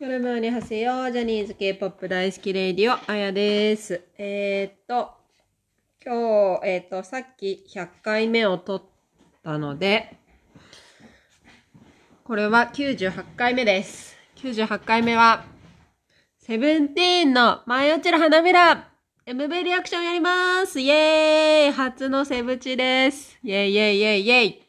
[0.00, 1.12] 여러분 안녕하세요。
[1.12, 4.00] ジャニーズ K-POP 大好き Radio、あやです。
[4.16, 5.10] えー、っと、
[6.02, 8.82] 今日、えー、っと、さっき100回目を撮っ
[9.44, 10.16] たので、
[12.24, 14.16] これは98回目です。
[14.36, 15.44] 98回目は、
[16.38, 18.88] セブンティーンの舞い落ちる花びら
[19.26, 24.62] MV リアクションやりますイェーイ初のセブチですイェイイェイイェイイェイ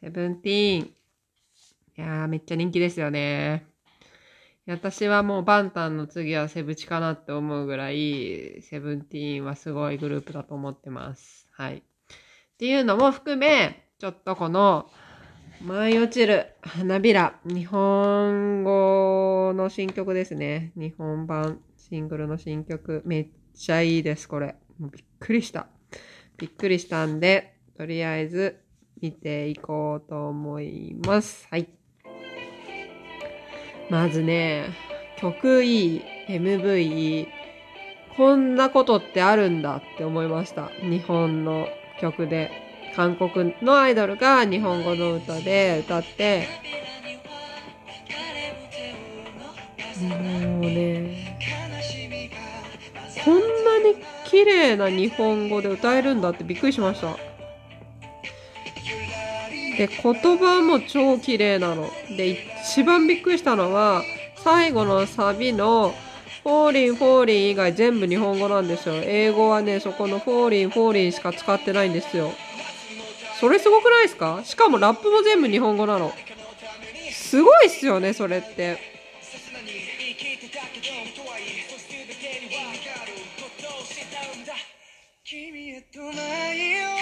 [0.00, 0.86] セブンティーン。
[0.86, 0.90] い
[2.00, 3.73] やー、めっちゃ人気ですよね。
[4.66, 11.46] 私はもうバンタンの次はセブチかなって思うぐらい、セブンティーンはすごいグループだと思ってます。
[11.52, 11.76] はい。
[11.76, 11.82] っ
[12.56, 14.90] ていうのも含め、ちょっとこの、
[15.62, 20.72] 舞い落ちる花びら、日本語の新曲ですね。
[20.76, 24.56] 日本版シングルの新曲、めっちゃいいです、これ。
[24.78, 25.66] もうびっくりした。
[26.38, 28.60] びっくりしたんで、とりあえず
[29.00, 31.46] 見ていこうと思います。
[31.50, 31.68] はい。
[33.90, 34.66] まずね、
[35.18, 37.28] 曲いい、MV いい、
[38.16, 40.70] こんなことってあるんだって思いました。
[40.82, 41.68] 日本の
[42.00, 42.64] 曲で。
[42.94, 46.46] 韓国のアイドルが日本語の歌で歌って、
[50.00, 51.36] もうね、
[53.24, 57.16] こんなに綺麗な日本語で歌えるんだってびっくりしました。
[59.76, 61.90] で、言葉も超綺麗なの。
[62.16, 64.02] で、一番びっくりしたのは、
[64.42, 65.94] 最後のサビの、
[66.42, 68.96] Fallin', Fallin' 以外全部日本語なんですよ。
[68.96, 72.32] 英語はね、そこの Fallin', Fallin' しか使ってないんですよ。
[73.38, 74.42] それすごくないですか？
[74.44, 76.12] しかもラップも全部日本語なの。
[77.12, 78.76] すごいっすよね、それって。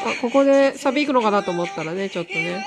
[0.04, 2.62] あ、ここでサビ行くのかなと思ったらね、ちょっとね。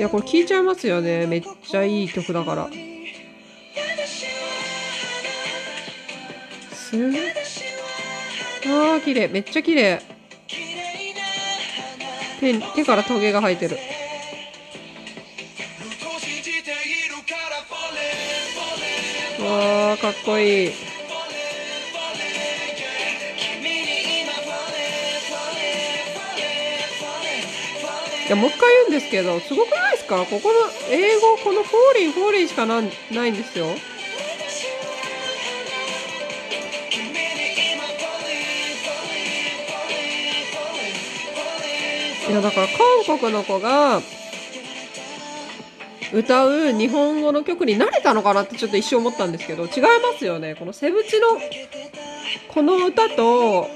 [0.00, 1.26] いや、これ聞いちゃいますよね。
[1.26, 2.70] めっちゃいい曲だから。
[6.72, 7.20] すごい。
[7.20, 9.28] あー、綺麗。
[9.28, 10.00] めっちゃ綺麗。
[12.40, 13.76] 手、手からトゲが生えてる。
[19.44, 20.89] わー、かっこいい。
[28.30, 30.24] や、もう一回言うんですけど、すごくないですか？
[30.24, 30.54] ここの
[30.88, 33.66] 英語、この Fallin'、Fallin' しかなないんですよ。
[42.28, 42.68] いや、だから
[43.06, 44.00] 韓国の子が
[46.12, 50.54] 歌う日本語の曲に慣れたのかなってちょっと一瞬思ったんですけど、違いますよね。
[50.54, 51.26] このセブチの
[52.46, 53.70] この歌と、こ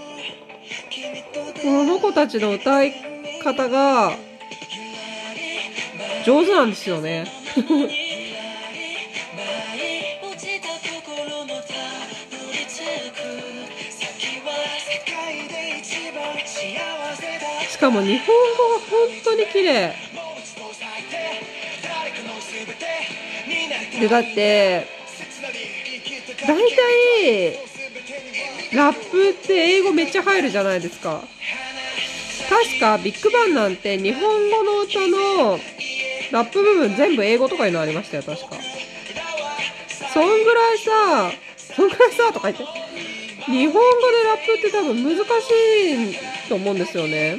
[1.64, 2.92] の子たちの歌い
[3.42, 4.12] 方が
[6.24, 7.26] 上手なんですよね。
[17.70, 19.94] しかも日本語が本当に綺麗。
[24.00, 24.86] で、だって、
[26.46, 27.58] 大体、
[28.72, 31.22] ラップって英語めっちゃ入るじゃないですか。
[32.48, 35.58] 確かビッグバンなんて日本語の歌の
[36.30, 38.56] ラップ部分全部英語とかいうのありましたよ、確か。
[40.12, 42.84] そんぐらいさ、そんぐらいさ、とか言って。
[43.46, 45.20] 日本語でラップって多分難し
[46.14, 47.38] いと思うんですよね。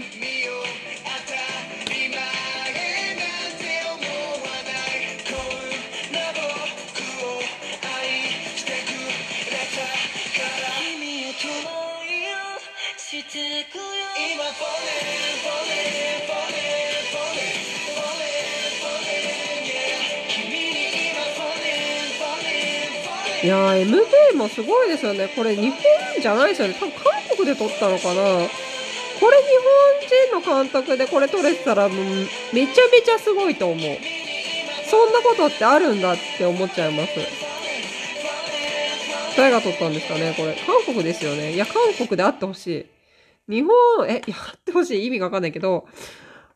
[23.46, 25.30] いやー MV もすごいですよね。
[25.36, 25.80] これ日本
[26.20, 26.74] じゃないですよね。
[26.80, 27.04] 多分韓
[27.38, 28.24] 国で撮ったのかな。
[29.20, 29.44] これ日
[30.34, 32.02] 本人の監督でこれ撮れてたらめちゃ
[32.92, 33.98] めちゃすごいと思う。
[34.90, 37.12] そんなことってあるんだって思っちゃいます。
[39.38, 40.56] 誰が撮ったんですかねこれ。
[40.66, 41.54] 韓国ですよね。
[41.54, 42.88] いや、韓国であってほし
[43.48, 43.54] い。
[43.54, 45.06] 日本、え、や、ってほしい。
[45.06, 45.86] 意味がわかんないけど、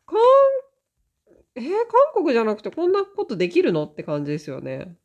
[0.08, 0.18] 韓、
[1.56, 3.86] えー韓国じゃなくてこんなことできるの？
[3.86, 4.96] って感じですよね。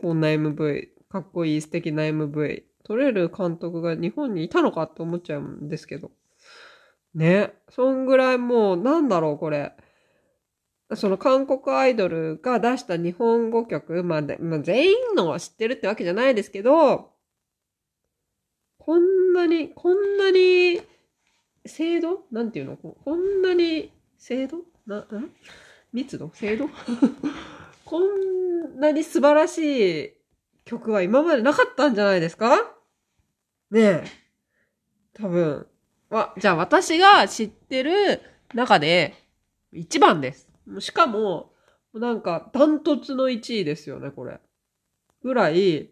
[0.00, 0.88] こんな MV。
[1.12, 2.62] かっこいい素敵な MV。
[2.84, 6.10] 撮れる監督が日本にいたのかって思っちゃうんですけど。
[7.14, 7.52] ね。
[7.68, 9.74] そんぐらいもう、なんだろう、これ。
[10.94, 17.10] その韓国アイドルが出した日本語曲、まあ、まあ、全員のは知ってるってわけじゃないですけど、
[18.78, 20.80] こんなに、こんなに、
[21.66, 22.24] 精度？
[22.32, 22.78] なんていうの？
[22.78, 24.60] ここんなに、精度？
[24.86, 25.30] な、ん？
[25.92, 26.30] 密度？
[26.32, 26.70] 精度？
[27.84, 30.21] こんなに素晴らしい
[30.64, 32.56] 曲は今までなかったんじゃないですか？
[33.70, 34.04] ねえ。
[35.14, 35.66] 多分。
[36.10, 38.20] わ、じゃあ私が知ってる
[38.54, 39.14] 中で
[39.72, 40.48] 一番です。
[40.78, 41.52] しかも、
[41.94, 44.40] なんかダントツの1位ですよね、これ。
[45.22, 45.90] ぐらい、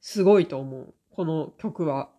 [0.00, 0.94] すごいと思う。
[1.10, 2.10] この曲は。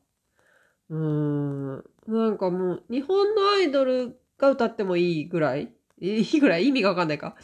[0.89, 1.83] うーん。
[2.07, 6.67] なんかもう、日本のアイドルが歌ってもいいぐらいいいぐらい？
[6.67, 7.35] 意味がわかんないか。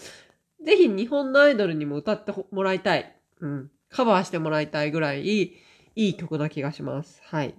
[0.63, 3.15] ぜひ日本のアイドルにも歌ってもらいたい。
[3.39, 3.71] うん。
[3.89, 5.57] カバーしてもらいたいぐらいい
[5.95, 7.21] い曲な気がします。
[7.25, 7.55] はい。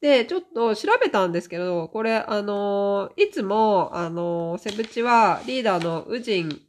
[0.00, 6.60] で、ちょっと調べたんですけど、これ、あのいつも、あのセブチはリーダーのウジン、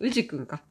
[0.00, 0.62] ウジくんか。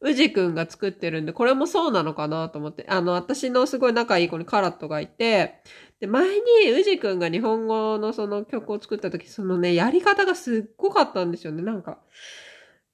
[0.00, 5.60] ウジくんが作ってるんで、これもそうなのかなと思って、あの、私のすごい仲いい子にカラットがいて、
[6.00, 11.62] で、前にウジくんが日本語のその曲を作った時、そのね、やり方がすっごかったんですよね。
[11.62, 11.98] なんか、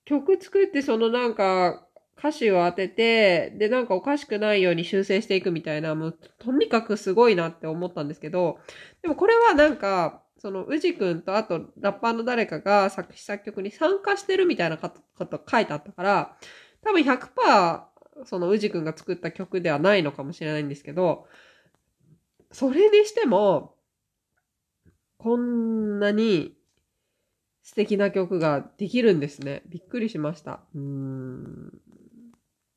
[0.07, 1.84] 曲作ってそのなんか、
[2.25, 8.59] 歌詞を当てて、で、なんかおかしくないように修正していくみたいな、もう、とにかくすごいなって思ったんですけど、
[9.03, 16.37] でもこれはなんか、その、宇治くんとあと、ラッパーの誰かが作詞作曲に参加してるみたいなこと書いてあったから、
[16.83, 21.27] 多分100%、その宇治くんが作った曲ではないのかもしれないんですけど、
[22.53, 23.75] それにしても、
[25.19, 26.57] こんなに
[27.63, 29.63] 素敵な曲ができるんですね。
[29.67, 30.61] びっくりしました。
[30.75, 31.84] うーん。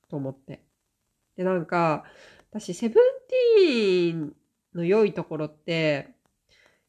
[0.09, 0.63] と思って。
[1.35, 2.05] で、なんか、
[2.51, 3.03] 私、セブン
[3.57, 4.35] ティーン
[4.73, 6.15] の良いところって、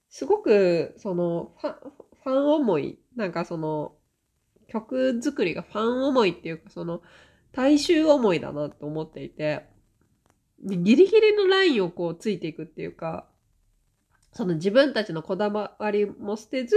[0.08, 1.92] すごく、その、ファン、
[2.24, 3.94] ファン思い、なんかその、
[4.68, 7.02] 曲作りがファン思いっていうか、その、
[7.52, 9.66] 大衆思いだなと思っていて、
[10.62, 13.28] ギリギリのラインをこうついていくっていうか、
[14.32, 16.76] その自分たちのこだわりも捨てず、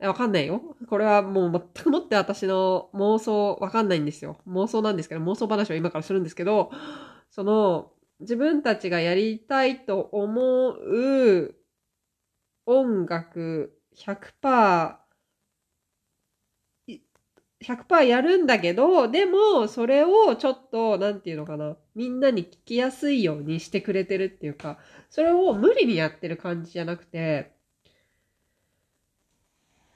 [0.00, 0.62] わかんないよ。
[0.88, 4.38] これはもう全くもって私の妄想わかんないんですよ。
[4.48, 6.70] 妄想なんですけど、妄想話を今からするんですけど、
[7.30, 11.54] その、自分たちがやりたいと思う
[12.66, 14.98] 音楽100%、
[17.60, 24.78] 100%やるんだけど、でも、それをちょっと、なんていうのかな、みんなに聞きやすいようにしてくれてるっていうか、
[25.10, 27.52] それを無理にやってる感じじゃなくて、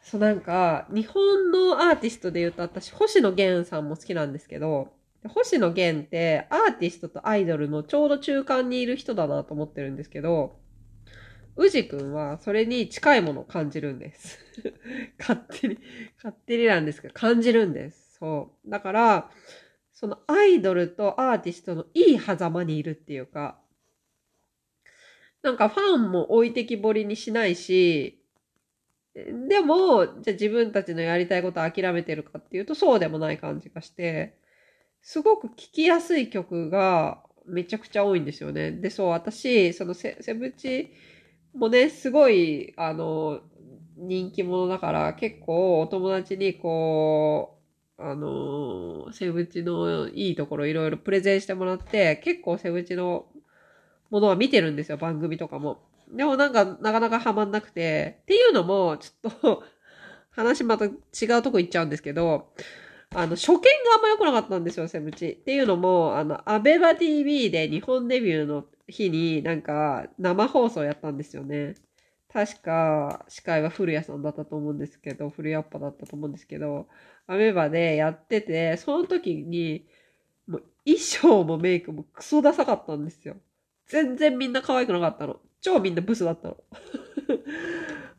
[0.05, 4.93] そうなんか、日本のアーティストで言うと私、星野源さんも好きなんですけど、
[5.27, 10.59] 星野源ってアーティストとアイドルのちょうど中間にいる人だなと思ってるんですけど、
[11.57, 14.39] 宇治くんはそれに近いものを感じるんです。
[15.19, 15.79] 勝手に、
[16.17, 18.17] 勝手になんですけど、感じるんです。
[18.19, 18.71] そう。
[18.71, 19.31] だから、
[19.95, 23.59] そのアイドルとアーティストのいい狭間にいるっていうか、
[25.41, 28.24] なんかファンも置いてきぼりにしないし、
[29.15, 34.35] でも、じゃあ自分たちのやりたいことを諦めてるかっていうとそうでもない感じがして、
[35.03, 38.73] すごく聴きやすい曲がめちゃくちゃ多いんですよね。
[38.73, 40.93] で、そう、私、そのセセブチ
[41.55, 43.41] もね、すごい、あの、
[43.97, 47.59] 人気者だから結構お友達にこ
[47.99, 53.27] う、あの、セブチのいいところいろいろプレゼンしてもらって、結構セブチの
[54.11, 55.79] ものは見てるんですよ、番組とかも。
[56.11, 59.63] でもなんか、なかなかハマんなくて、っていうのも、ちょっと
[60.31, 60.91] 話また違
[61.39, 62.53] うとこ行っちゃうんですけど、
[63.15, 63.61] あの、初見が
[63.97, 65.31] あんま良くなかったんですよ、セブチ。
[65.31, 71.75] っていうのも、あの、アベバ TV で日本デビューの日になんか生放送やったんですよね。
[72.33, 76.89] 確か、司会は古谷さんだったと思うんですけど、古谷っぱだったと思うんですけど、
[77.29, 79.87] アメバでやってて、その時に、
[80.49, 83.37] もう衣装もメイクもクソダサかったんですよ。
[83.87, 85.41] 全然みんな可愛くなかったの。
[85.65, 86.57] 超みんなブスだったの。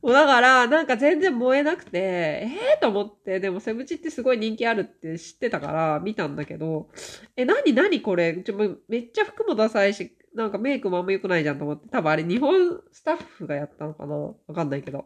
[0.02, 6.90] もうだから、なんか全然燃えなくて、ええー、と思って、でもセブチってすごい人気あるって知ってたから見たんだけど、
[7.36, 8.36] え、なになにこれ？
[8.44, 8.56] ちょ
[8.88, 14.16] めっちゃ服もダサいし、なんかメイクもあんま良くないじゃんと思って、多分あれ日本スタッフがやったのかな？
[14.16, 15.06] わかんないけど。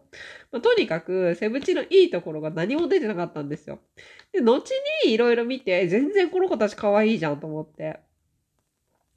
[0.52, 3.80] まあ、とにかく、セブチのいいところが何も出てなかったんですよ。
[4.34, 4.70] で、後
[5.06, 8.02] に色々見て、全然この子たち可愛いじゃんと思って。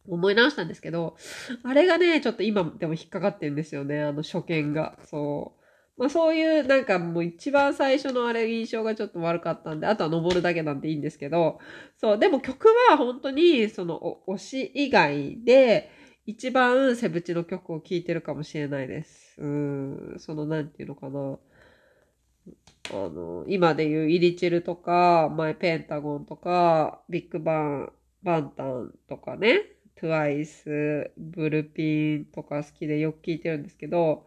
[0.09, 1.17] 思い直したんですけど、
[1.63, 4.99] あれがね、ちょっと今でも引っかかってるんですよね、あの初見が。
[5.05, 5.63] そう。
[6.01, 11.61] まあそういうなんかもう一番最初のあれ印象がちょっと悪かったんで、あとは登るだけなんでいいんですけど、
[11.99, 15.91] そう、でも曲は本当にその推し以外で
[16.27, 19.37] 一番セブチの曲を聴いてるかもしれないです。
[19.39, 21.39] うん、そのなんていうのかな。
[22.91, 27.93] あの、今で言うイリチルとか、前ペンタゴンとか、ビッグバン、
[28.23, 29.72] バンタンとかね。
[30.03, 34.27] TWICE、ブルピンとか好きでよく聞いてるんですけど、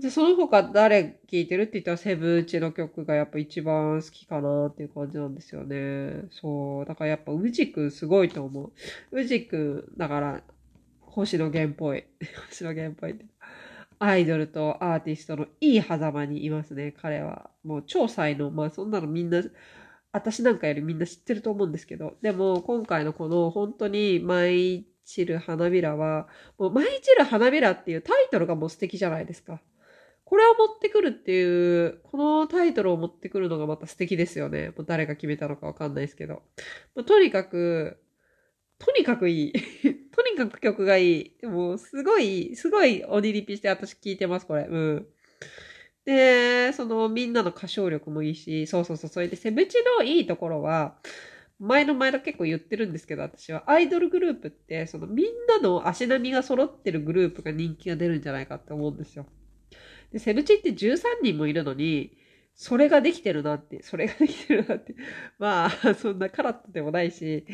[0.00, 6.24] で、その他誰聴いてるって言ったらセブンチの曲がやっぱ一番好きかなっていう感じなんですよね。
[6.30, 6.84] そう。
[6.84, 8.72] だからやっぱ宇治くんすごいと思う。
[9.12, 9.56] 宇治く
[9.94, 10.42] ん、だから、
[11.00, 12.04] 星野源っぽい。
[12.50, 13.24] 星野源っぽいって。
[13.98, 17.50] アイドルとアーティストのいい狭間にいますね、彼は。
[17.64, 18.50] もう超才能。
[18.50, 19.42] まあそんなのみんな、
[20.16, 22.14] 私なんかよりみんな知ってると思うんですけど。
[22.22, 26.26] でも今回のこの本当に舞い散る花びらは、
[26.58, 29.60] もう舞い散る花びらっていうタイトルがもう素敵じゃないですか。
[30.24, 34.70] これを持ってくるっていう、このタイトルを持ってくるのがまた素敵ですよね。
[34.70, 36.42] もう誰が決めたのかわかんないですけど。
[36.94, 37.98] まあとにかく、
[38.78, 39.52] とにかくいい。
[40.12, 41.36] とにかく曲がいい。
[41.40, 44.66] でも、すごい、すごい鬼リピして私聞いてます、これ。
[44.68, 45.06] うん。
[46.06, 50.96] で、そのみんなの歌唱力もいいし、そうそうそう、それでセブチのいいところは、
[51.58, 59.26] 前の前の結構言ってるんですけど、私はアイドルグループって、そのみんなの足並みが揃ってるグループが人気が出るんじゃないかって思うんですよ。
[60.12, 62.16] で、セブチって13人もいるのに、
[62.58, 64.94] それができてるなって、それができてるなって。
[65.38, 67.46] まあ、 そんなカラッとでもないし、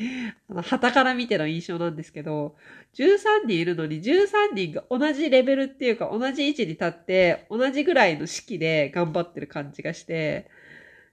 [0.49, 2.57] あの、旗から見ての印象なんですけど、
[2.95, 10.49] 13人いるのに13人が同じレベルっていうか同じ位置に立って、同じぐらいの式で頑張ってる感じがして、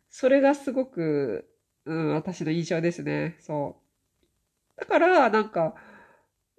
[0.09, 1.49] それがすごく、
[1.85, 3.37] うん、私の印象ですね。
[3.39, 3.81] そ
[4.77, 4.79] う。
[4.79, 5.73] だから、なんか、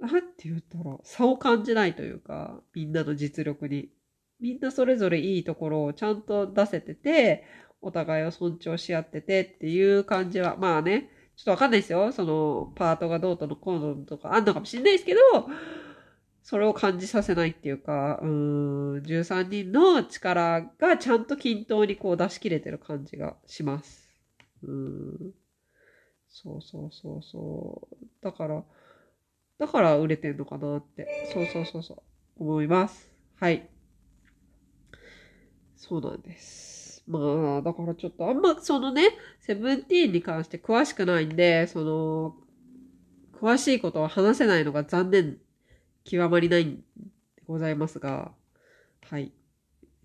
[0.00, 3.90] なんて言ったら、差を感じないというか、みんなの実力に。
[4.40, 7.44] みんなそれぞれいいところをちゃんと出せてて、
[7.82, 12.12] お互いを尊重し合っててっていう感じは、まあね、ちょっとわかんないですよ。
[12.12, 15.20] その、パートがどうとのこうのとかあんのかもしれないですけど、
[16.42, 24.10] それを感じさせないっていうか、うん、13人の力がちゃんと均等にこう出し切れてる感じがします。
[24.62, 25.32] うん。
[26.28, 28.06] そうそうそうそう。
[28.22, 28.62] だから、
[29.58, 31.30] だから売れてんのかなって。
[31.32, 32.02] そうそうそうそう。
[32.42, 33.10] 思います。
[33.36, 33.68] はい。
[35.80, 37.02] そうなんです。
[37.08, 37.18] ま
[37.58, 42.36] あ、だからちょっとあんまそのね、セブンティーンに関して詳しくないんで、その、
[43.40, 45.38] 詳しいことは話せないのが残念、
[46.04, 46.82] 極まりないんで
[47.46, 48.30] ございますが、
[49.08, 49.32] はい。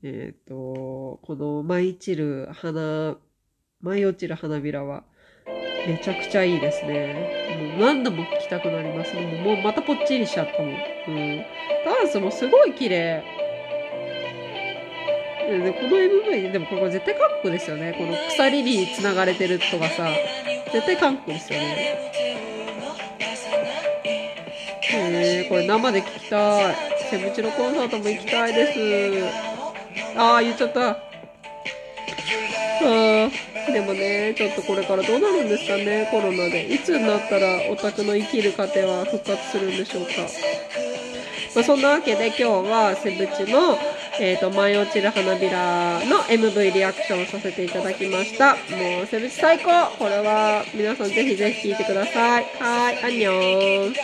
[0.01, 3.17] えっ、と、この舞い散る花、
[3.81, 5.03] 舞い落ちる花びらは、
[5.85, 7.77] めちゃくちゃいいですね。
[7.77, 9.13] もう何度も聴きたくなります。
[9.13, 10.71] ももうまたぽっちりしちゃったもん。
[10.71, 10.75] う
[11.11, 11.45] ん。
[11.83, 13.34] ダンスもすごい綺麗。
[15.47, 17.93] ででこの MV でもこれ絶対韓国ですよね。
[17.97, 20.09] この鎖に繋がれてるとかさ、
[20.71, 22.05] 絶対韓国ですよね。
[24.91, 26.75] へえこれ生で聞きたい。
[27.09, 30.17] セブチのコンサートも行きたいです。
[30.17, 30.89] ああ、言っちゃった。
[30.89, 33.31] あー
[33.71, 36.73] でもね、ちょっとこれからどうなるんですかね、コロナで。
[36.73, 40.11] いつになったらオタクの生きる糧は復活するんでしょうか。
[41.55, 43.77] まあ、そんなわけで今日はセブチの、
[44.19, 48.55] えっ、と、舞い落ちる花びらの MV リアクションさせていただきました。
[48.55, 52.45] もう、セブチ最高これは皆さんぜひぜひ聴いてください。
[52.59, 53.95] はい、アンニョン。